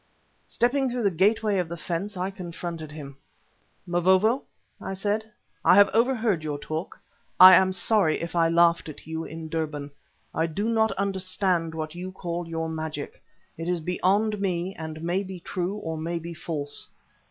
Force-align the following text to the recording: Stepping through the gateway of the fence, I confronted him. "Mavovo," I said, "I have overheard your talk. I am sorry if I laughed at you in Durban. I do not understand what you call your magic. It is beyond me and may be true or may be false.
Stepping 0.47 0.89
through 0.89 1.03
the 1.03 1.11
gateway 1.11 1.59
of 1.59 1.69
the 1.69 1.77
fence, 1.77 2.17
I 2.17 2.31
confronted 2.31 2.91
him. 2.91 3.17
"Mavovo," 3.85 4.41
I 4.81 4.95
said, 4.95 5.31
"I 5.63 5.75
have 5.75 5.89
overheard 5.93 6.43
your 6.43 6.57
talk. 6.57 6.99
I 7.39 7.53
am 7.53 7.71
sorry 7.71 8.19
if 8.19 8.35
I 8.35 8.49
laughed 8.49 8.89
at 8.89 9.05
you 9.05 9.25
in 9.25 9.47
Durban. 9.47 9.91
I 10.33 10.47
do 10.47 10.67
not 10.69 10.91
understand 10.93 11.75
what 11.75 11.93
you 11.93 12.11
call 12.11 12.47
your 12.47 12.67
magic. 12.67 13.21
It 13.59 13.69
is 13.69 13.79
beyond 13.79 14.41
me 14.41 14.73
and 14.73 15.03
may 15.03 15.21
be 15.21 15.39
true 15.39 15.75
or 15.75 15.99
may 15.99 16.17
be 16.17 16.33
false. 16.33 16.89